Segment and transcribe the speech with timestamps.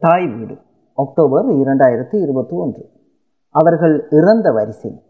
[0.00, 0.58] தாய் வீடு
[0.94, 2.90] அக்டோபர் இரண்டாயிரத்தி இருபத்தி ஒன்று
[3.48, 5.02] அவர்கள் இறந்த வரிசை.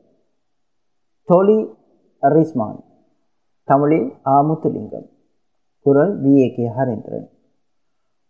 [1.29, 1.75] டோலி
[2.21, 2.85] ரிஸ்மான்
[3.65, 5.09] தமிழில் ஆமுத்துலிங்கம்
[5.81, 6.35] குரல் வி.
[6.35, 6.55] ஏ.
[6.57, 6.69] கே.
[6.69, 7.29] ஹரேந்திரன்.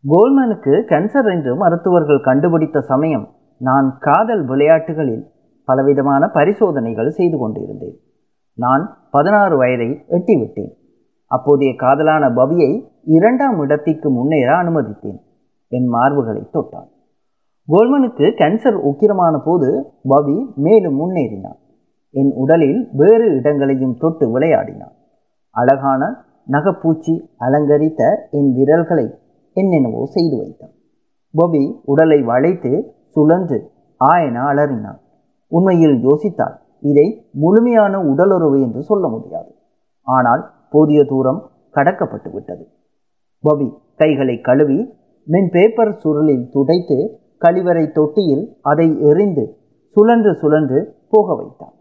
[0.08, 5.31] கோல்மனுக்கு கேன்சர் என்று மருத்துவர்கள் கண்டுபிடித்த சமயம் நான் காதல் விளையாட்டுகளில்
[5.65, 8.01] பலவிதமான பரிசோதனைகள் செய்து கொண்டிருந்தேன்.
[8.54, 10.74] நான் பதினாறு வயதை எட்டிவிட்டேன்.
[11.27, 15.29] அப்போதைய காதலான பவியை இரண்டாம் இடத்திற்கு முன்னேற அனுமதித்தேன்.
[15.76, 16.88] என் மார்புகளை தொட்டான்.
[17.68, 19.68] கோல்மனுக்கு கேன்சர் உக்கிரமான போது
[20.08, 21.58] பவி மேலும் முன்னேறினான்.
[22.14, 24.95] என் உடலில் வேறு இடங்களையும் தொட்டு விளையாடினான்.
[25.56, 26.02] அழகான
[26.50, 29.06] நகப்பூச்சி அலங்கரித்த என் விரல்களை
[29.56, 30.74] என்னென்னவோ செய்து வைத்தான்.
[31.34, 32.73] பபி உடலை வளைத்து
[33.14, 33.59] சுழன்று
[34.00, 35.00] ஆயன அலறினான்.
[35.52, 36.56] உண்மையில் யோசித்தால்
[36.90, 37.06] இதை
[37.42, 39.50] முழுமையான உடலுறவு என்று சொல்ல முடியாது.
[40.06, 41.40] ஆனால் போதிய தூரம்
[41.70, 42.64] கடக்கப்பட்டு விட்டது
[43.45, 44.78] பபி கைகளை கழுவி
[45.32, 46.96] மென் பேப்பர் சுருளில் துடைத்து
[47.44, 49.45] கழிவறை தொட்டியில் அதை எறிந்து
[49.96, 51.76] சுழன்று சுழன்று போக வைத்தான்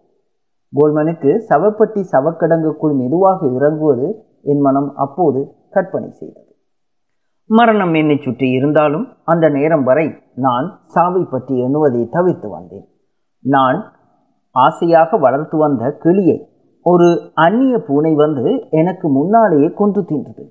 [0.73, 4.07] கோல்மனுக்கு சவப்பட்டி சவக்கடங்குக்குள் மெதுவாக இறங்குவது
[4.51, 6.45] என் மனம் அப்போது கற்பனை செய்தது.
[7.49, 10.07] மரணம் என்னை சுற்றி இருந்தாலும் அந்த நேரம் வரை
[10.45, 12.87] நான் சாவை பற்றி எண்ணுவதை தவிர்த்து வந்தேன்.
[13.45, 13.79] நான்
[14.55, 16.37] ஆசையாக வளர்த்து வந்த கிளியை
[16.85, 17.07] ஒரு
[17.45, 20.45] அந்நிய பூனை வந்து எனக்கு முன்னாலேயே கொன்று தின்றது.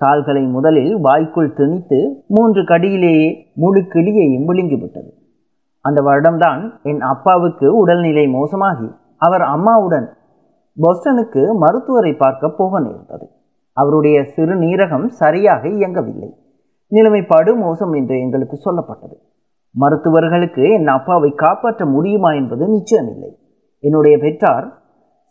[0.00, 5.10] கால்களை முதலில் வாய்க்குள் திணித்து மூன்று கடியிலேயே முழு கிளியையும் விழுங்கிவிட்டது.
[5.84, 10.06] அந்த வருடம்தான் என் அப்பாவுக்கு உடல்நிலை மோசமாகி அவர் அம்மாவுடன்
[10.76, 13.26] பொஸ்டனுக்கு மருத்துவரை பார்க்க போக நேர்ந்தது.
[13.76, 16.30] அவருடைய சிறுநீரகம் சரியாக இயங்கவில்லை.
[16.92, 19.16] நிலைமை படு மோசம் என்று எங்களுக்கு சொல்லப்பட்டது.
[19.74, 23.30] மருத்துவர்களுக்கு என் அப்பாவை காப்பாற்ற முடியுமா என்பது நிச்சயமில்லை.
[23.84, 24.66] என்னுடைய பெற்றார்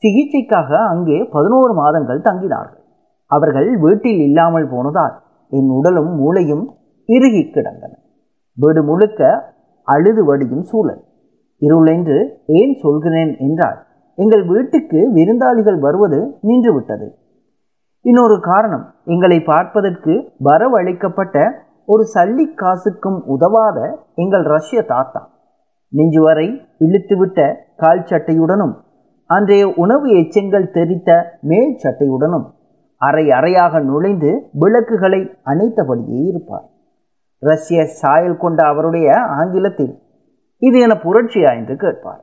[0.04, 2.83] சிகிச்சைக்காக அங்கே பதினோரு மாதங்கள் தங்கினார்கள்.
[3.36, 5.16] அவர்கள் வீட்டில் இல்லாமல் போனதால்
[5.52, 6.66] என் உடலும் மூளையும்
[7.10, 7.94] இறுகி கிடந்தன.
[8.58, 9.22] வீடு முழுக்க
[9.88, 11.02] அழுது வடியும் சூழல்.
[11.62, 12.18] இருளென்று
[12.60, 13.80] ஏன் சொல்கிறேன் என்றால்
[14.18, 17.08] எங்கள் வீட்டுக்கு விருந்தாளிகள் வருவது நின்றுவிட்டது.
[18.06, 20.14] இன்னொரு காரணம் எங்களை பார்ப்பதற்கு
[20.50, 21.38] வரவழைக்கப்பட்ட
[21.88, 23.78] ஒரு சல்லி காசுக்கும் உதவாத
[24.24, 25.22] எங்கள் ரஷ்ய தாத்தா.
[25.94, 26.48] நெஞ்சு வரை
[26.86, 27.40] இழுத்துவிட்ட
[27.82, 28.74] கால் சட்டையுடனும்
[29.30, 31.10] அன்றைய உணவு எச்சங்கள் தெரித்த
[31.50, 32.46] மேல் சட்டையுடனும்
[33.08, 36.68] அறை அறையாக நுழைந்து விளக்குகளை அணைத்தபடியே இருப்பார்.
[37.44, 39.08] ரஷ்ய சாயல் கொண்ட அவருடைய
[39.40, 39.94] ஆங்கிலத்தில்
[40.62, 42.22] இது என புரட்சியா என்று கேட்பார்.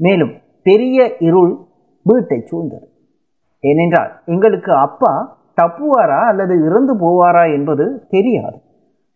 [0.00, 0.32] மேலும்
[0.62, 1.54] பெரிய இருள்
[2.02, 2.86] வீட்டை சூழ்ந்தது.
[3.64, 5.12] ஏனென்றால் எங்களுக்கு அப்பா
[5.60, 8.58] தப்புவாரா அல்லது இறந்து போவாரா என்பது தெரியாது.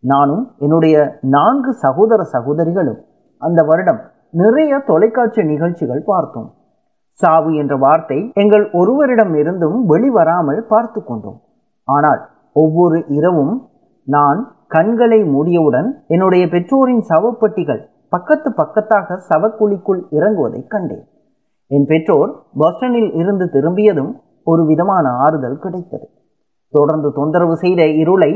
[0.04, 0.96] நானும் என்னுடைய
[1.36, 3.00] நான்கு சகோதர சகோதரிகளும்
[3.42, 4.00] அந்த வருடம்
[4.42, 6.50] நிறைய தொலைக்காட்சி நிகழ்ச்சிகள் பார்த்தோம்.
[7.22, 11.38] சாவு என்ற வார்த்தை எங்கள் ஒருவரிடம் இருந்தும் வெளிவராமல் பார்த்து கொண்டோம்.
[11.88, 12.20] ஆனால்
[12.56, 13.54] ஒவ்வொரு இரவும்
[14.08, 14.40] நான்
[14.74, 17.82] கண்களை மூடியவுடன் என்னுடைய பெற்றோரின் சவப்பட்டிகள்
[18.14, 21.04] பக்கத்து பக்கத்தாக சவக்குழிக்குள் இறங்குவதை கண்டேன்.
[21.70, 22.30] என் பெற்றோர்
[22.60, 24.12] பாஸ்டனில் இருந்து திரும்பியதும்
[24.50, 26.06] ஒரு விதமான ஆறுதல் கிடைத்தது.
[26.74, 28.32] தொடர்ந்து தொந்தரவு செய்த இருளை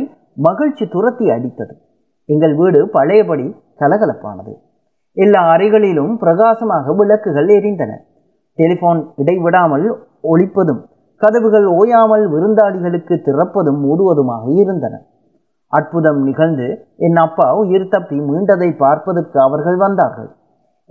[0.46, 1.74] மகிழ்ச்சி துரத்தி அடித்தது.
[2.28, 3.46] எங்கள் வீடு பழையபடி
[3.80, 4.52] கலகலப்பானது.
[5.16, 7.92] எல்லா அறைகளிலும் பிரகாசமாக விளக்குகள் எரிந்தன.
[8.58, 9.86] டெலிஃபோன் இடைவிடாமல்
[10.32, 10.82] ஒழிப்பதும்
[11.20, 14.94] கதவுகள் ஓயாமல் விருந்தாளிகளுக்கு திறப்பதும் மூடுவதுமாக இருந்தன.
[15.72, 16.66] அற்புதம் நிகழ்ந்து
[17.06, 20.30] என் அப்பா உயிர் தப்பி மீண்டதை பார்ப்பதற்கு அவர்கள் வந்தார்கள்.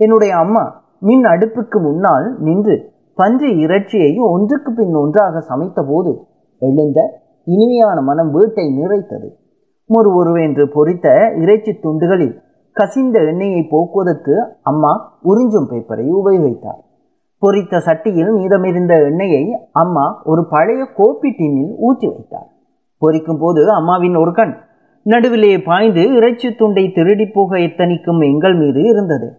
[0.00, 0.64] என்னுடைய அம்மா
[1.08, 2.76] மின் அடுப்புக்கு முன்னால் நின்று
[3.18, 6.12] பன்றி இறைச்சியை ஒன்றுக்கு பின் ஒன்றாக சமைத்த போது
[6.62, 7.00] எழுந்த
[7.46, 9.28] இனிமையான மனம் வீட்டை நிறைத்தது.
[9.90, 11.08] ஒரு ஒருவென்று பொறித்த
[11.42, 12.34] இறைச்சி துண்டுகளில்
[12.76, 14.34] கசிந்த எண்ணெயை போக்குவதற்கு
[14.70, 14.92] அம்மா
[15.30, 16.82] உறிஞ்சும் பேப்பரை உபயோகித்தார்.
[17.44, 22.50] பொரித்த சட்டியில் மீதமிருந்த எண்ணெயை அம்மா ஒரு பழைய கோப்பி டின்னில் ஊற்றி வைத்தார்
[22.98, 24.54] பொரிக்கும் போது அம்மாவின் ஒரு கண்
[25.02, 29.38] நடுவிலே பாய்ந்து இறைச்சி துண்டை திருடி போக எத்தனிக்கும் எங்கள் மீது இருந்தது.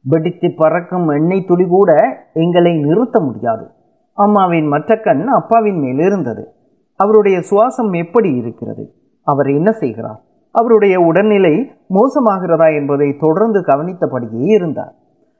[0.00, 1.92] வெடித்து பறக்கும் எண்ணெய் துளி கூட
[2.32, 3.66] எங்களை நிறுத்த முடியாது.
[4.12, 6.52] அம்மாவின் மற்ற கண் அப்பாவின் மேல் இருந்தது.
[6.96, 8.94] அவருடைய சுவாசம் எப்படி இருக்கிறது?
[9.22, 10.20] அவர் என்ன செய்கிறார்?
[10.50, 14.94] அவருடைய உடல்நிலை மோசமாகிறதா என்பதை தொடர்ந்து கவனித்தபடியே இருந்தார்.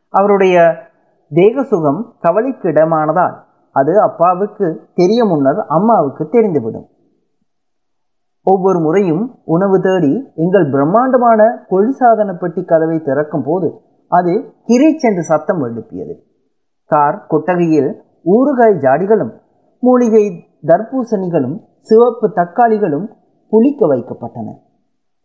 [0.08, 0.56] அவருடைய
[1.28, 3.34] தேக சுகம் கவலைக்கு இடமானதால்
[3.70, 6.86] அது அப்பாவுக்கு தெரிய முன்னர் அம்மாவுக்கு தெரிந்துவிடும்.
[8.42, 16.22] ஒவ்வொரு முறையும் உணவு தேடி எங்கள் பிரம்மாண்டமான குளிர்சாதன பெட்டி கதவை திறக்கும் போது அது கிரீச்சென்று சத்தம் எழுப்பியது.
[16.84, 17.90] கார் கொட்டகையில்
[18.24, 19.32] ஊறுகாய் ஜாடிகளும்
[19.78, 23.06] மூலிகை தர்பூசணிகளும் சிவப்பு தக்காளிகளும்
[23.50, 24.48] புளிக்க வைக்கப்பட்டன.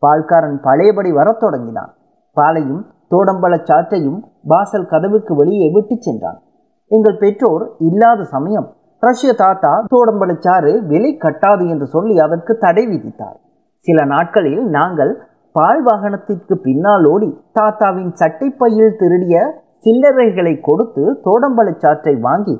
[0.01, 1.93] பால்காரன் பழையபடி வரத் தொடங்கினான்.
[2.33, 4.19] பாலையும் தோடம்பள சாற்றையும்
[4.51, 6.39] வாசல் கதவுக்கு வெளியே விட்டுச் சென்றான்.
[6.91, 8.67] எங்கள் பெற்றோர் இல்லாத சமயம்
[9.03, 13.37] ரஷ்ய தாத்தா தோடம்பழச்சாறு விலை கட்டாது என்று சொல்லி அதற்கு தடை விதித்தார்.
[13.87, 15.13] சில நாட்களில் நாங்கள்
[15.55, 17.29] பால் வாகனத்திற்கு பின்னால் ஓடி
[17.59, 19.37] தாத்தாவின் சட்டைப்பையில் திருடிய
[19.85, 22.55] சில்லறைகளை கொடுத்து தோடம்பழச் சாற்றை வாங்கி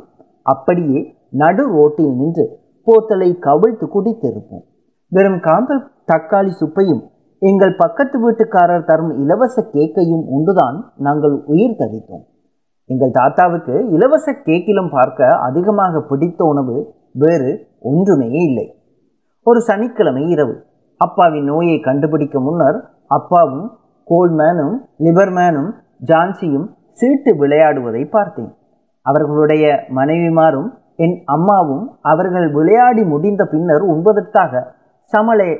[0.53, 1.01] அப்படியே
[1.42, 2.45] நடு ரோட்டில் நின்று
[2.88, 4.63] போத்தலை கவிழ்த்து குடித்திருப்போம்.
[5.12, 7.03] வெறும் காம்பல் தக்காளி சுப்பையும்
[7.41, 12.25] எங்கள் பக்கத்து வீட்டுக்காரர் தரும் இலவச கேக்கையும் உண்டுதான் நாங்கள் உயிர் தரித்தோம்
[12.89, 16.75] எங்கள் தாத்தாவுக்கு இலவச கேக்கிலும் பார்க்க அதிகமாக பிடித்த உணவு
[17.13, 17.51] வேறு
[17.91, 18.65] ஒன்றுமே இல்லை.
[19.47, 20.55] ஒரு சனிக்கிழமை இரவு
[20.97, 22.77] அப்பாவின் நோயை கண்டுபிடிக்க முன்னர்
[23.17, 23.67] அப்பாவும்
[24.07, 25.71] கோல்மேனும் லிபர்மேனும்
[26.05, 28.51] ஜான்சியும் சீட்டு விளையாடுவதை பார்த்தேன்.
[29.05, 34.63] அவர்களுடைய மனைவிமாரும் என் அம்மாவும் அவர்கள் விளையாடி முடிந்த பின்னர் உண்பதற்காக
[35.11, 35.51] சமலே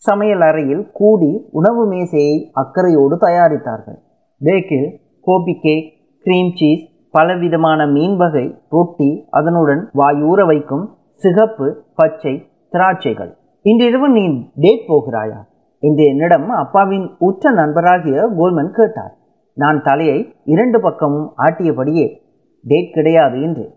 [0.00, 3.98] சமையல் அறையில் கூடி உணவு மேசையை அக்கறையோடு தயாரித்தார்கள்.
[4.40, 5.92] பேக்கில் கோபி கேக்
[6.24, 13.32] க்ரீம் சீஸ் பலவிதமான மீன் வகை ரொட்டி அதனுடன் வாயூற வைக்கும் சிகப்பு பச்சை திராட்சைகள்.
[13.62, 15.40] இன்றிரவு நீ டேட் போகிறாயா?
[15.78, 19.14] என்று என்னிடம் அப்பாவின் உற்ற நண்பராகிய கோல்மன் கேட்டார்.
[19.52, 22.16] நான் தலையை இரண்டு பக்கமும் ஆட்டியபடியே
[22.62, 23.74] டேட் கிடையாது என்று.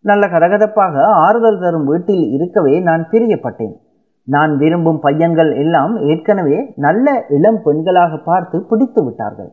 [0.00, 3.74] நல்ல கதகதப்பாக ஆறுதல் தரும் வீட்டில் இருக்கவே நான் பிரியப்பட்டேன்.
[4.26, 9.50] நான் விரும்பும் பையன்கள் எல்லாம் ஏற்கனவே நல்ல இளம் பெண்களாக பார்த்து பிடித்து விட்டார்கள்.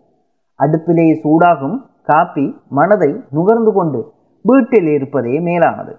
[0.59, 5.94] அடுப்பிலே சூடாகும் காப்பி மனதை நுகர்ந்து கொண்டு வீட்டில் இருப்பதே மேலானது.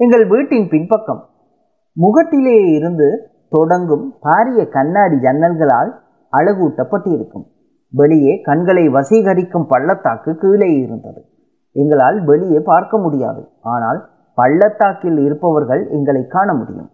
[0.00, 1.22] எங்கள் வீட்டின் பின்பக்கம்.
[1.96, 3.08] முகட்டிலே இருந்து
[3.48, 5.90] தொடங்கும் பாரிய கண்ணாடி ஜன்னல்களால்
[6.32, 7.46] அழகூட்டப்பட்டிருக்கும்.
[7.92, 11.20] வெளியே கண்களை வசீகரிக்கும் பள்ளத்தாக்கு கீழே இருந்தது.
[11.72, 13.42] எங்களால் வெளியே பார்க்க முடியாது.
[13.60, 16.90] ஆனால் பள்ளத்தாக்கில் இருப்பவர்கள் எங்களை காண முடியும்.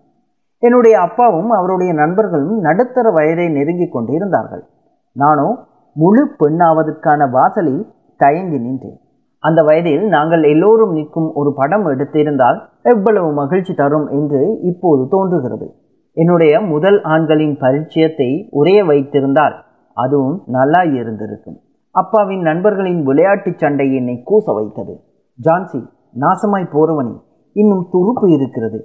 [0.65, 4.65] என்னுடைய அப்பாவும் அவருடைய நண்பர்களும் நடுத்தர வயதை நெருங்கிக் கொண்டிருந்தார்கள்.
[5.13, 5.47] நானோ
[5.93, 7.83] முழு பெண்ணாவதற்கான வாசலில்
[8.17, 8.99] தயங்கி நின்றேன்.
[9.39, 15.69] அந்த வயதில் நாங்கள் எல்லோரும் நிற்கும் ஒரு படம் எடுத்திருந்தால் எவ்வளவு மகிழ்ச்சி தரும் என்று இப்போது தோன்றுகிறது.
[16.17, 19.57] என்னுடைய முதல் ஆண்களின் பரிச்சயத்தை உரைய வைத்திருந்தால்
[19.95, 21.59] அதுவும் நல்லா இருந்திருக்கும்.
[21.91, 24.95] அப்பாவின் நண்பர்களின் விளையாட்டுச் சண்டை என்னை கூச வைத்தது.
[25.39, 25.81] ஜான்சி
[26.21, 27.17] நாசமாய் போறவனே
[27.53, 28.81] இன்னும் துருப்பு இருக்கிறது.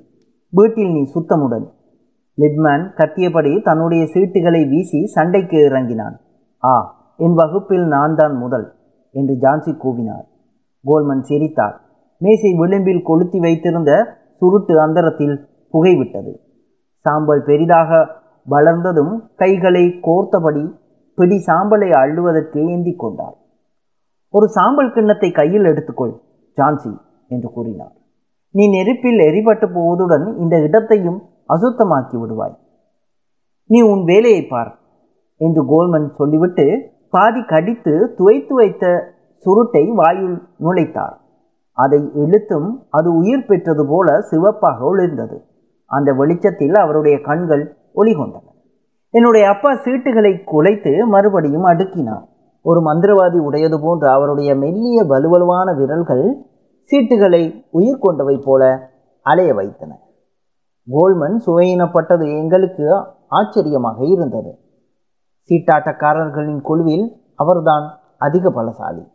[0.53, 1.65] வீட்டில் நீ சுத்தமுடன்.
[2.37, 6.15] லிப்மேன் கத்தியபடி தன்னுடைய சீட்டுகளை வீசி சண்டைக்கு இறங்கினான்.
[6.63, 6.75] ஆ
[7.17, 8.65] என் வகுப்பில் நான் தான் முதல்
[9.15, 10.25] என்று ஜான்சி கூவினார்.
[10.85, 11.75] கோல்மன் சிரித்தார்.
[12.21, 13.91] மேசை விளிம்பில் கொளுத்தி வைத்திருந்த
[14.39, 15.35] சுருட்டு அந்தரத்தில்
[15.73, 16.33] புகைவிட்டது.
[17.05, 17.91] சாம்பல் பெரிதாக
[18.47, 20.65] வளர்ந்ததும் கைகளை கோர்த்தபடி
[21.17, 23.37] பிடி சாம்பலை அள்ளுவதற்கு ஏந்தி கொண்டார்.
[24.33, 26.15] ஒரு சாம்பல் கிண்ணத்தை கையில் எடுத்துக்கொள்
[26.57, 26.91] ஜான்சி
[27.27, 27.95] என்று கூறினார்.
[28.51, 32.55] நீ நெருப்பில் எரிபட்டு போவதுடன் இந்த இடத்தையும் அசுத்தமாக்கி விடுவாய்.
[33.65, 34.77] நீ உன் வேலையை பார்
[35.37, 36.65] என்று கோல்மன் சொல்லிவிட்டு
[37.09, 41.15] பாதி கடித்து துவைத்து வைத்த சுருட்டை வாயுள் நுழைத்தார்.
[41.71, 45.37] அதை இழுத்தும் அது உயிர் பெற்றது போல சிவப்பாக ஒளிர்ந்தது.
[45.85, 48.45] அந்த வெளிச்சத்தில் அவருடைய கண்கள் ஒளிகொண்டன.
[49.09, 52.25] என்னுடைய அப்பா சீட்டுகளை குலைத்து மறுபடியும் அடுக்கினார்.
[52.61, 56.25] ஒரு மந்திரவாதி உடையது போன்ற அவருடைய மெல்லிய வலுவலுவான விரல்கள்
[56.91, 58.91] சீட்டுகளை உயிர் கொண்டவை போல
[59.21, 59.99] அலைய வைத்தன.
[60.91, 64.57] கோல்மன் சுவையினப்பட்டது எங்களுக்கு ஆச்சரியமாக இருந்தது.
[65.49, 69.07] சீட்டாட்டக்காரர்களின் குழுவில் அவர்தான் அதிக பலசாலி.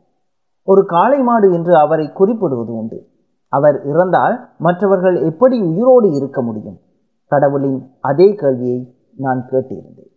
[0.63, 3.09] ஒரு காளை மாடு என்று அவரை குறிப்பிடுவது உண்டு.
[3.49, 6.79] அவர் இறந்தால் மற்றவர்கள் எப்படி உயிரோடு இருக்க முடியும்?
[7.27, 10.13] கடவுளின் அதே கேள்வியை நான் கேட்டிருந்தேன்.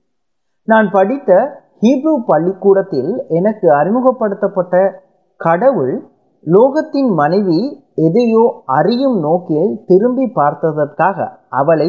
[0.63, 5.03] நான் படித்த ஹீப்ரூ பள்ளிக்கூடத்தில் எனக்கு அறிமுகப்படுத்தப்பட்ட
[5.37, 6.13] கடவுள்
[6.45, 7.59] லோகத்தின் மனைவி
[8.07, 8.41] எதையோ
[8.77, 11.27] அறியும் நோக்கில் திரும்பி பார்த்ததற்காக
[11.59, 11.87] அவளை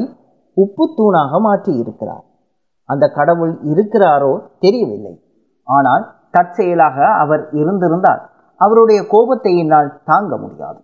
[0.57, 2.25] உப்புத்தூணாக மாற்றி இருக்கிறார்
[2.89, 4.33] அந்த கடவுள் இருக்கிறாரோ
[4.65, 5.15] தெரியவில்லை.
[5.69, 8.23] ஆனால் தற்செயலாக அவர் இருந்திருந்தால்
[8.61, 10.81] அவருடைய கோபத்தை என்னால் தாங்க முடியாது.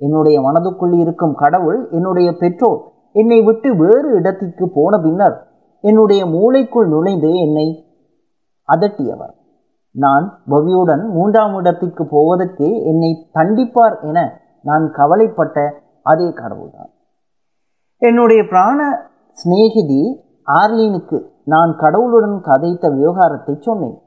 [0.00, 2.80] என்னுடைய மனதுக்குள் இருக்கும் கடவுள் என்னுடைய பெற்றோர்
[3.20, 5.36] என்னை விட்டு வேறு இடத்திற்கு போன பின்னர்
[5.84, 7.66] என்னுடைய மூளைக்குள் நுழைந்து என்னை
[8.68, 9.34] அதட்டியவர்.
[9.94, 14.18] நான் பவியுடன் மூன்றாம் இடத்திற்கு போவதற்கு என்னை தண்டிப்பார் என
[14.62, 16.90] நான் கவலைப்பட்ட அதே கடவுள்தான்.
[17.98, 23.98] என்னுடைய பிராண சிநேகிதி ஆர்லீனுக்கு நான் கடவுளுடன் கதைத்த விவகாரத்தை சொன்னேன்.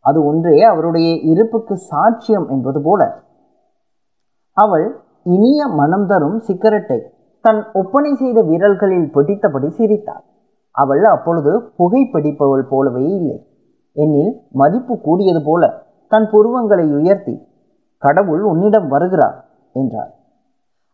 [0.00, 3.22] அது ஒன்றே அவருடைய இருப்புக்கு சாட்சியம் என்பது போல.
[4.52, 4.86] அவள்
[5.22, 10.24] இனிய மனம் தரும் சிக்கரெட்டை தன் ஒப்பனை செய்த விரல்களில் பிடித்தபடி சிரித்தாள்.
[10.70, 13.38] அவள் அப்பொழுது புகைப்பிடிப்பவள் போலவே இல்லை.
[13.96, 15.62] என்னில் மதிப்பு கூடியது போல
[16.12, 17.34] தன் புருவங்களை உயர்த்தி
[18.02, 19.38] கடவுள் உன்னிடம் வருகிறார்
[19.72, 20.12] என்றார்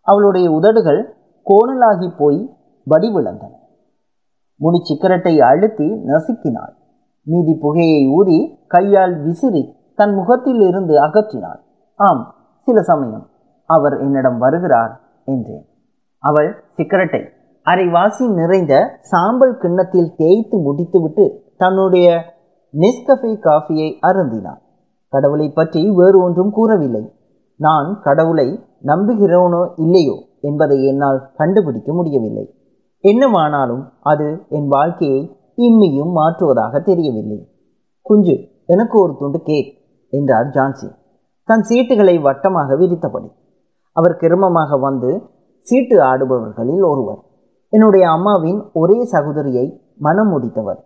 [0.06, 1.00] அவளுடைய உதடுகள்
[1.46, 2.40] கோணலாகி போய்
[2.86, 3.52] வடிவிழந்தன.
[4.60, 6.74] முடி சிக்கரட்டை அழுத்தி நசுக்கினாள்.
[7.26, 9.62] மீதி புகையை ஊதி கையால் விசிறி
[9.94, 11.60] தன் முகத்தில் இருந்து அகற்றினாள்.
[12.00, 12.22] ஆம்
[12.66, 13.26] சில சமயம்
[13.70, 14.92] அவர் என்னிடம் வருகிறார்
[15.24, 15.64] என்றேன்.
[16.22, 17.22] அவள் சிக்கரட்டை
[17.66, 21.24] அரைவாசி நிறைந்த சாம்பல் கிண்ணத்தில் தேய்த்து முடித்துவிட்டு
[21.56, 22.06] தன்னுடைய
[22.74, 24.60] நெஸ்கஃபே காஃபியை அருந்தினான்.
[25.12, 27.02] கடவுளை பற்றி வேறு ஒன்றும் கூறவில்லை.
[27.60, 28.48] நான் கடவுளை
[28.86, 32.44] நம்புகிறோனோ இல்லையோ என்பதை என்னால் கண்டுபிடிக்க முடியவில்லை.
[33.04, 35.20] என்னவானாலும் அது என் வாழ்க்கையை
[35.56, 37.38] இம்மியும் மாற்றுவதாக தெரியவில்லை.
[38.02, 38.36] குஞ்சு
[38.66, 39.70] எனக்கு ஒரு துண்டு கேக்
[40.12, 40.88] என்றார் ஜான்சி.
[41.48, 43.28] தன் சீட்டுகளை வட்டமாக விரித்தபடி.
[43.96, 45.10] அவர் கிரமமாக வந்து
[45.66, 47.20] சீட்டு ஆடுபவர்களில் ஒருவர்.
[47.68, 49.66] என்னுடைய அம்மாவின் ஒரே சகோதரியை
[49.98, 50.80] மனம் முடித்தவர்.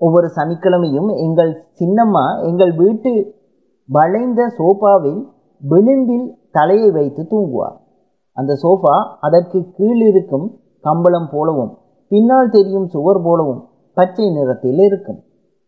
[0.00, 3.12] ஒவ்வொரு சனிக்கிழமையும் எங்கள் சின்னம்மா எங்கள் வீட்டு
[3.88, 5.20] வளைந்த சோஃபாவில்
[5.62, 7.76] விளிம்பில் தலையை வைத்து தூங்குவார்.
[8.36, 10.46] அந்த சோஃபா அதற்கு கீழிருக்கும்
[10.80, 11.72] கம்பளம் போலவும்
[12.08, 13.60] பின்னால் தெரியும் சுவர் போலவும்
[13.96, 15.20] பச்சை நிறத்தில் இருக்கும்.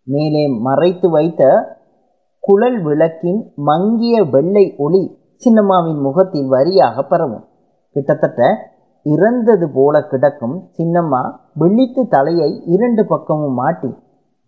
[0.06, 1.42] மேலே மறைத்து வைத்த
[2.40, 5.04] குழல் விளக்கின் மங்கிய வெள்ளை ஒளி
[5.42, 7.45] சின்னம்மாவின் முகத்தில் வரியாக பரவும்.
[7.97, 8.42] கிட்டத்தட்ட
[9.06, 11.23] இறந்தது போல கிடக்கும் சின்னம்மா
[11.54, 13.90] விழித்து தலையை இரண்டு பக்கமும் மாட்டி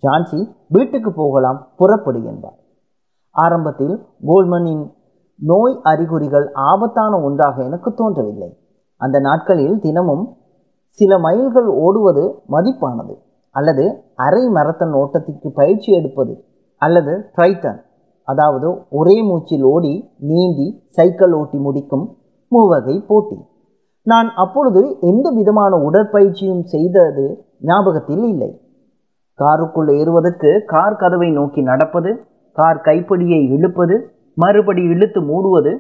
[0.03, 2.59] ஜான்சி வீட்டுக்கு போகலாம் புறப்படு என்பார்
[3.31, 3.95] ஆரம்பத்தில்
[4.27, 4.85] கோல்மனின்
[5.41, 8.59] நோய் அறிகுறிகள் ஆபத்தான ஒன்றாக எனக்கு தோன்றவில்லை.
[8.97, 10.25] அந்த நாட்களில் தினமும்
[10.89, 13.15] சில மைல்கள் ஓடுவது மதிப்பானது.
[13.51, 16.45] அல்லது அரை மரத்தன் ஓட்டத்திற்கு பயிற்சி எடுப்பது
[16.83, 17.79] அல்லது ட்ரைத்தன்
[18.23, 22.17] அதாவது ஒரே மூச்சில் ஓடி நீந்தி சைக்கிள் ஓட்டி முடிக்கும்
[22.49, 23.39] மூவகை போட்டி.
[24.03, 27.25] நான் அப்பொழுது எந்த விதமான உடற்பயிற்சியும் செய்தது
[27.61, 28.51] ஞாபகத்தில் இல்லை.
[29.41, 32.11] காருக்குள் ஏறுவதற்கு கார் கதவை நோக்கி நடப்பது
[32.59, 33.97] கார் கைப்பிடியை இழுப்பது
[34.35, 35.73] மறுபடி இழுத்து மூடுவது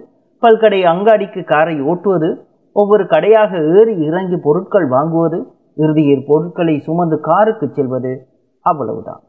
[0.43, 2.29] பல்கடை அங்காடிக்கு காரை ஓட்டுவது
[2.73, 5.39] ஒவ்வொரு கடையாக ஏறி இறங்கி பொருட்கள் வாங்குவது
[5.75, 8.13] இறுதியில் பொருட்களை சுமந்து காருக்கு செல்வது
[8.67, 9.23] அவ்வளவுதான்.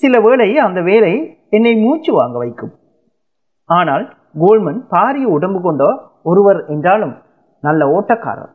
[0.00, 1.12] சில வேளை அந்த வேலை
[1.48, 2.72] என்னை மூச்சு வாங்க வைக்கும்.
[3.64, 4.04] ஆனால்
[4.40, 5.84] கோல்மன் பாரிய உடம்பு கொண்ட
[6.22, 7.14] ஒருவர் என்றாலும்
[7.64, 8.52] நல்ல ஓட்டக்காரர்.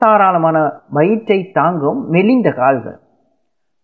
[0.00, 0.56] தாராளமான
[0.90, 2.98] வயிற்றை தாங்கும் மெலிந்த கால்கள்.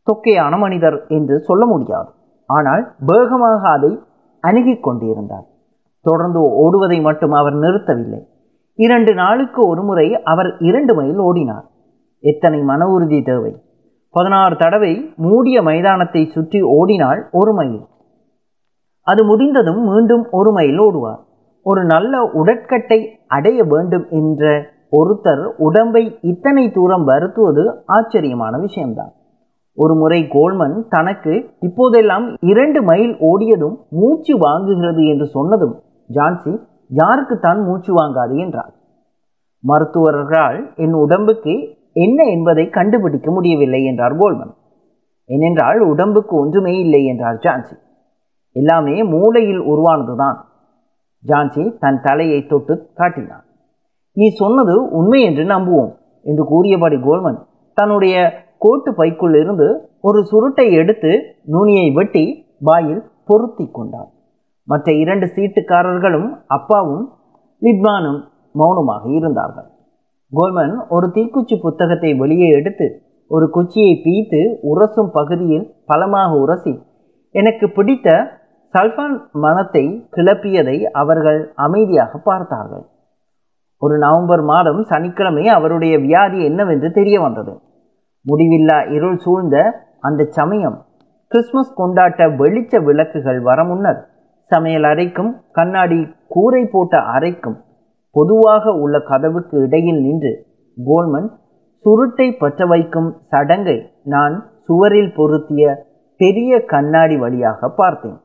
[0.07, 2.11] தொக்கையான மனிதர் என்று சொல்ல முடியாது.
[2.47, 3.99] ஆனால் வேகமாக அதை
[4.41, 5.47] அணுகிக் கொண்டிருந்தார்.
[6.01, 8.21] தொடர்ந்து ஓடுவதை மட்டும் அவர் நிறுத்தவில்லை.
[8.75, 11.67] இரண்டு நாளுக்கு ஒரு முறை அவர் இரண்டு மைல் ஓடினார்.
[12.21, 13.63] எத்தனை மன உறுதி தேவை?
[14.11, 17.87] பதினாறு தடவை மூடிய மைதானத்தை சுற்றி ஓடினால் ஒரு மைல்.
[19.07, 21.21] அது முடிந்ததும் மீண்டும் ஒரு மைல் ஓடுவார்.
[21.63, 29.13] ஒரு நல்ல உடற்கட்டை அடைய வேண்டும் என்ற ஒருத்தர் உடம்பை இத்தனை தூரம் வருத்துவது ஆச்சரியமான விஷயம்தான்.
[29.79, 35.75] ஒரு முறை கோல்மன் தனக்கு இப்போதெல்லாம் இரண்டு மைல் ஓடியதும் மூச்சு வாங்குகிறது என்று சொன்னதும்
[36.11, 36.53] ஜான்சி
[36.87, 38.73] யாருக்கு தான் மூச்சு வாங்காது என்றார்
[39.65, 41.55] மருத்துவர்களால் என் உடம்புக்கு
[41.93, 44.53] என்ன என்பதை கண்டுபிடிக்க முடியவில்லை என்றார் கோல்மன்.
[45.31, 47.75] ஏனென்றால் உடம்புக்கு ஒன்றுமே இல்லை என்றார் ஜான்சி.
[48.57, 50.39] எல்லாமே மூளையில் உருவானதுதான்.
[51.25, 53.45] ஜான்சி தன் தலையை தொட்டு காட்டினான்.
[54.17, 55.93] நீ சொன்னது உண்மை என்று நம்புவோம்
[56.27, 57.39] என்று கூறியபடி கோல்மன்
[57.77, 58.17] தன்னுடைய
[58.65, 59.69] கோட்டு பைக்குள்ளிருந்து
[60.09, 61.11] ஒரு சுருட்டை எடுத்து
[61.55, 62.25] நுனியை வெட்டி
[62.69, 64.11] வாயில் பொருத்தி கொண்டார்.
[64.69, 67.05] மற்ற இரண்டு சீட்டுக்காரர்களும் அப்பாவும்
[67.63, 68.21] லிப்மானும்
[68.61, 69.69] மௌனமாக இருந்தார்கள்.
[70.33, 72.87] கோல்மன் ஒரு தீக்குச்சி புத்தகத்தை வெளியே எடுத்து
[73.31, 74.41] ஒரு குச்சியை பீய்த்து
[74.71, 76.73] உரசும் பகுதியில் பலமாக உரசி
[77.35, 78.09] எனக்கு பிடித்த
[78.75, 79.85] சல்ஃபான் மனத்தை
[80.17, 82.85] கிளப்பியதை அவர்கள் அமைதியாக பார்த்தார்கள்.
[83.83, 87.55] ஒரு நவம்பர் மாதம் சனிக்கிழமை அவருடைய வியாதி என்னவென்று தெரிய வந்தது.
[88.27, 89.57] முடிவில்லா இருள் சூழ்ந்த
[90.01, 90.79] அந்த சமயம்
[91.31, 94.01] கிறிஸ்மஸ் கொண்டாட்ட வெளிச்ச விளக்குகள் வர முன்னர்
[94.51, 97.59] சமையல் அறைக்கும் கண்ணாடி கூரை போட்ட அறைக்கும்
[98.17, 100.33] பொதுவாக உள்ள கதவுக்கு இடையில் நின்று
[100.77, 101.29] கோல்மன்
[101.85, 104.35] சுருட்டை பற்ற வைக்கும் சடங்கை நான்
[104.67, 105.63] சுவரில் பொருத்திய
[106.21, 108.19] பெரிய கண்ணாடி வழியாக பார்த்தேன்.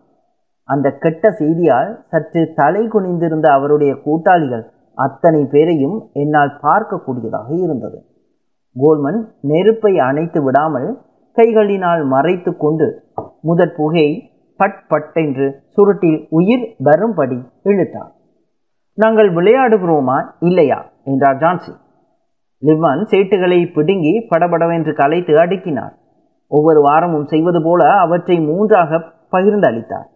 [0.70, 4.66] அந்த கெட்ட செய்தியால் சற்று தலை குனிந்திருந்த அவருடைய கூட்டாளிகள்
[4.98, 7.98] அத்தனை பேரையும் என்னால் பார்க்கக்கூடியதாக இருந்தது.
[8.82, 10.90] கோல்மன் நெருப்பை அணைத்து விடாமல்
[11.36, 12.88] கைகளினால் மறைத்து கொண்டு
[13.42, 14.08] முதற் புகை
[14.58, 18.12] பட் பட்டென்று சுருட்டில் உயிர் வரும்படி இழுத்தார்.
[18.94, 20.80] நாங்கள் விளையாடுகிறோமா இல்லையா?
[21.04, 21.74] என்றார் ஜான்சி.
[22.66, 25.96] லிவான் சேட்டுகளை பிடுங்கி படபடவென்று கலைத்து அடுக்கினார்.
[26.48, 30.10] ஒவ்வொரு வாரமும் செய்வது போல அவற்றை மூன்றாக பகிர்ந்து அளித்தார்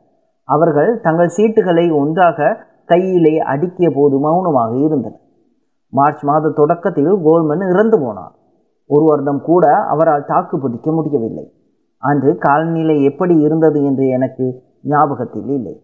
[0.47, 5.19] அவர்கள் தங்கள் சீட்டுகளை ஒன்றாக கையிலே அடுக்கிய போது மௌனமாக இருந்தனர்.
[5.93, 8.35] மார்ச் மாத தொடக்கத்தில் கோல்மன் இறந்து போனார்.
[8.93, 11.53] ஒரு வருடம் கூட அவரால் தாக்கு பிடிக்க முடியவில்லை.
[11.97, 15.83] அன்று காலநிலை எப்படி இருந்தது என்று எனக்கு ஞாபகத்தில் இல்லை.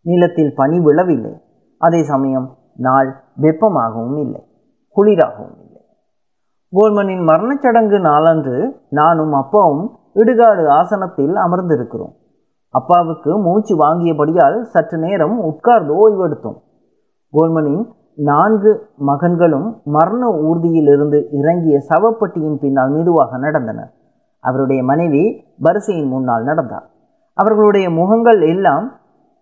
[0.00, 1.34] நிலத்தில் பனி விழவில்லை.
[1.78, 4.42] அதே சமயம் நாள் வெப்பமாகவும் இல்லை.
[4.96, 5.82] குளிராகவும் இல்லை.
[6.76, 12.14] கோல்மனின் மரணச்சடங்கு நாளன்று நானும் அப்பாவும் இடுகாடு ஆசனத்தில் அமர்ந்திருக்கிறோம்.
[12.70, 16.58] அப்பாவுக்கு மூச்சு வாங்கியபடியால் சற்று நேரம் உட்கார்ந்து ஓய்வெடுத்தோம்.
[17.32, 17.84] கோல்மனின்
[18.16, 23.90] நான்கு மகன்களும் மரண ஊர்தியிலிருந்து இறங்கிய சவப்பட்டியின் பின்னால் மெதுவாக நடந்தனர்.
[24.40, 26.90] அவருடைய மனைவி வரிசையின் முன்னால் நடந்தார்.
[27.34, 28.92] அவர்களுடைய முகங்கள் எல்லாம்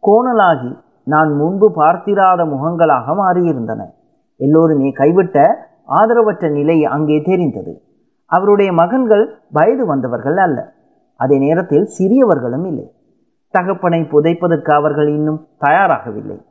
[0.03, 3.83] கோணலாகி நான் முன்பு பார்த்திராத முகங்களாக மாறியிருந்தன.
[4.37, 5.47] எல்லோருமே கைவிட்ட
[5.89, 7.83] ஆதரவற்ற நிலை அங்கே தெரிந்தது.
[8.27, 10.73] அவருடைய மகன்கள் வயது வந்தவர்கள் அல்ல.
[11.17, 12.93] அதே நேரத்தில் சிறியவர்களும் இல்லை.
[13.51, 16.45] தகப்பனை புதைப்பதற்கு அவர்கள் இன்னும் தயாராகவில்லை.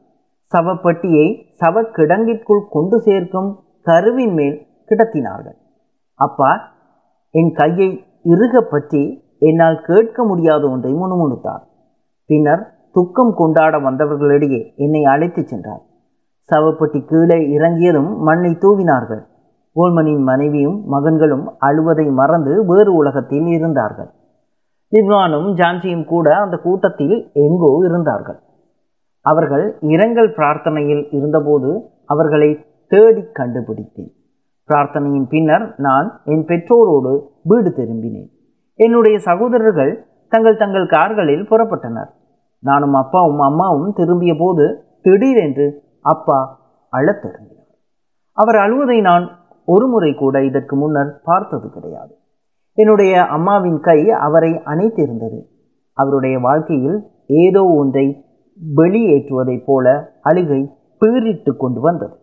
[0.54, 1.26] சவப்பட்டியை
[1.62, 3.50] சவக்கிடங்கிற்குள் கொண்டு சேர்க்கும்
[3.82, 4.58] கருவின் மேல்
[4.90, 5.58] கிடத்தினார்கள்.
[6.20, 6.52] அப்பா
[7.32, 7.90] என் கையை
[8.24, 9.04] இறுக பற்றி
[9.40, 11.64] என்னால் கேட்க முடியாத ஒன்றை முணுமுணுத்தார்.
[12.30, 15.84] பின்னர் துக்கம் கொண்டாட வந்தவர்களிடையே என்னை அழைத்துச் சென்றார்.
[16.50, 19.24] சவப்பட்டி கீழே இறங்கியதும் மண்ணை தூவினார்கள்.
[19.76, 24.10] கோல்மனின் மனைவியும் மகன்களும் அழுவதை மறந்து வேறு உலகத்தில் இருந்தார்கள்.
[24.92, 28.40] லிப்னானும் ஜான்சியும் கூட அந்த கூட்டத்தில் எங்கோ இருந்தார்கள்.
[29.24, 34.12] அவர்கள் இரங்கல் பிரார்த்தனையில் இருந்தபோது அவர்களை தேடி கண்டுபிடித்தேன்.
[34.70, 38.30] பிரார்த்தனையின் பின்னர் நான் என் பெற்றோரோடு வீடு திரும்பினேன்.
[38.76, 42.12] என்னுடைய சகோதரர்கள் தங்கள் தங்கள் கார்களில் புறப்பட்டனர்.
[42.60, 47.72] நானும் அப்பாவும் அம்மாவும் திரும்பிய போது திடீரென்று அப்பா அழத் தொடங்கினார்
[48.34, 52.16] அவர் அழுவதை நான் ஒரு முறை கூட இதற்கு முன்னர் பார்த்தது கிடையாது.
[52.74, 55.40] என்னுடைய அம்மாவின் கை அவரை அணைத்திருந்தது.
[55.94, 58.23] அவருடைய வாழ்க்கையில் ஏதோ ஒன்றை
[58.76, 60.70] வெளியேற்றுவதைப் போல அழுகை
[61.00, 62.16] பீறிட்டு கொண்டு வந்தது.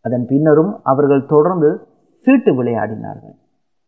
[0.00, 1.86] அதன் பின்னரும் அவர்கள் தொடர்ந்து
[2.18, 3.36] சீட்டு விளையாடினார்கள்.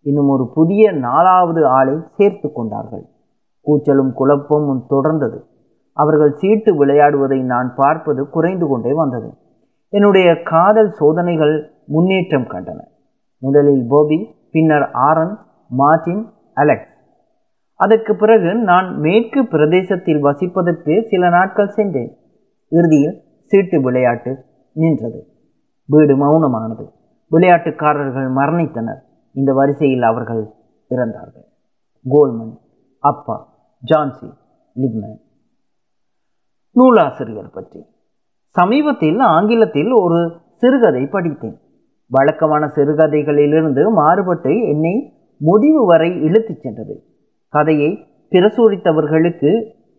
[0.03, 3.05] இன்னும் ஒரு புதிய நாலாவது ஆளை சேர்த்து கொண்டார்கள்.
[3.67, 5.39] கூச்சலும் குழப்பமும் தொடர்ந்தது.
[5.93, 9.31] அவர்கள் சீட்டு விளையாடுவதை நான் பார்ப்பது குறைந்து கொண்டே வந்தது.
[9.89, 12.81] என்னுடைய காதல் சோதனைகள் முன்னேற்றம் கண்டன.
[13.39, 16.90] முதலில் போபி பின்னர் ஆரன் மார்டின் அலெக்ஸ்.
[17.81, 22.17] அதற்கு பிறகு நான் மேற்கு பிரதேசத்தில் வசிப்பதற்கு சில நாட்கள் சென்றேன்.
[22.69, 25.27] இறுதியில் சீட்டு விளையாட்டு நின்றது.
[25.87, 26.91] வீடு மௌனமானது.
[27.31, 29.01] விளையாட்டுக்காரர்கள் மரணித்தனர்.
[29.33, 30.51] இந்த வரிசையில் அவர்கள்
[30.91, 31.47] இறந்தார்கள்.
[32.11, 32.59] கோல்மன்
[32.99, 33.49] அப்பா
[33.95, 34.35] ஜான்சி
[34.77, 35.21] லிப்மன்.
[36.71, 37.87] நூலாசிரியர் பற்றி.
[38.47, 41.59] சமீபத்தில் ஆங்கிலத்தில் ஒரு சிறுகதை படித்தேன்.
[42.09, 47.05] வழக்கமான சிறுகதைகளிலிருந்து மாறுபட்டு என்னை முடிவு வரை இழுத்துச் சென்றது.
[47.55, 47.91] கதையை
[48.33, 49.51] பிரசுரித்தவர்களுக்கு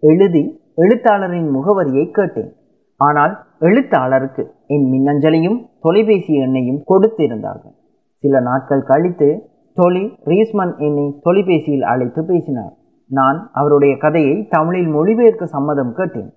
[0.04, 0.44] எழுதி
[0.84, 2.52] எழுத்தாளரின் முகவரியை கேட்டேன்.
[3.00, 3.34] ஆனால்
[3.68, 7.76] எழுத்தாளருக்கு என் மின்னஞ்சலையும் தொலைபேசி எண்ணையும் கொடுத்திருந்தார்கள்.
[8.24, 9.30] சில நாட்கள் கழித்து
[9.78, 12.74] தொலி ரீஸ்மன் என்னை தொலைபேசியில் அழைத்து பேசினார்.
[13.12, 16.32] நான் அவருடைய கதையை தமிழில் மொழிபெயர்க்க சம்மதம் கேட்டேன்.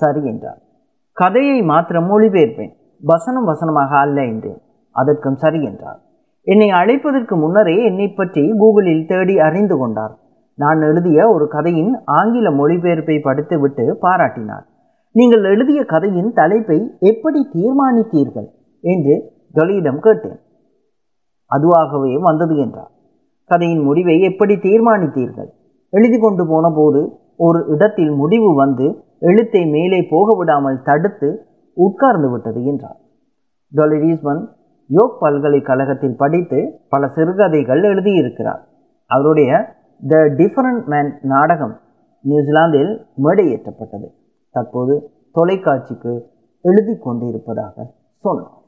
[0.00, 0.60] சரி என்றார்.
[1.16, 2.72] கதையை மாத்திரம் மொழிபெயர்ப்பேன்.
[3.02, 4.60] வசனம் வசனமாக அல்ல என்றேன்.
[4.96, 6.00] அதற்கும் சரி என்றார்.
[6.46, 10.14] என்னை அழைப்பதற்கு முன்னரே என்னை பற்றி கூகுளில் தேடி அறிந்து கொண்டார்.
[10.54, 14.64] நான் எழுதிய ஒரு கதையின் ஆங்கில மொழிபெயர்ப்பை படித்துவிட்டு பாராட்டினார்.
[15.12, 18.48] நீங்கள் எழுதிய கதையின் தலைப்பை எப்படி தீர்மானித்தீர்கள்?
[18.80, 20.38] என்று ஜொலியிடம் கேட்டேன்.
[21.50, 22.90] அதுவாகவே வந்தது என்றார்.
[23.44, 25.50] கதையின் முடிவை எப்படி தீர்மானித்தீர்கள்?
[25.90, 32.64] எழுதி கொண்டு போன போது ஒரு இடத்தில் முடிவு வந்து எழுத்தை மேலே போக விடாமல் தடுத்து உட்கார்ந்து விட்டது
[32.64, 32.96] என்றார்.
[33.76, 34.48] டொலி ரீஸ்மன்
[34.86, 38.62] யோக் பல்கலைக்கழகத்தில் படித்து பல சிறுகதைகள் எழுதியிருக்கிறார்.
[39.06, 41.80] அவருடைய த டிஃபரண்ட் மேன் நாடகம்
[42.20, 44.08] நியூசிலாந்தில் மேடையேற்றப்பட்டது.
[44.50, 46.12] தற்போது தொலைக்காட்சிக்கு
[46.60, 47.86] எழுதி கொண்டிருப்பதாக
[48.16, 48.61] சொன்னார்.